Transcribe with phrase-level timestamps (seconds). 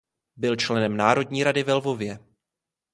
[0.35, 2.19] Byl členem Národní rady ve Lvově.